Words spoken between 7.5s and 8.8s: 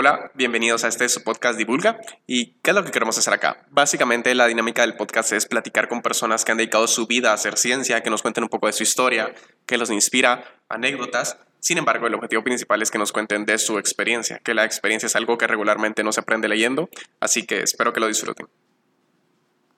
ciencia, que nos cuenten un poco de